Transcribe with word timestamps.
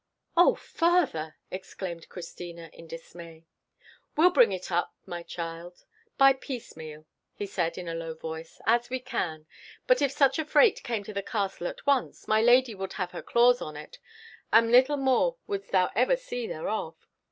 "O 0.35 0.55
father!" 0.55 1.37
exclaimed 1.51 2.09
Christina, 2.09 2.71
in 2.73 2.87
dismay. 2.87 3.45
"We'll 4.17 4.31
bring 4.31 4.51
it 4.51 4.71
up, 4.71 4.95
child, 5.27 5.85
by 6.17 6.33
piecemeal," 6.33 7.05
he 7.35 7.45
said 7.45 7.77
in 7.77 7.87
a 7.87 7.93
low 7.93 8.15
voice, 8.15 8.59
"as 8.65 8.89
we 8.89 8.99
can; 8.99 9.45
but 9.85 10.01
if 10.01 10.11
such 10.11 10.39
a 10.39 10.45
freight 10.45 10.81
came 10.81 11.03
to 11.03 11.13
the 11.13 11.21
castle 11.21 11.67
at 11.67 11.85
once, 11.85 12.27
my 12.27 12.41
lady 12.41 12.73
would 12.73 12.93
have 12.93 13.11
her 13.11 13.21
claws 13.21 13.61
on 13.61 13.77
it, 13.77 13.99
and 14.51 14.71
little 14.71 14.97
more 14.97 15.37
wouldst 15.45 15.69
thou 15.71 15.91
ever 15.93 16.17
see 16.17 16.47
thereof. 16.47 16.95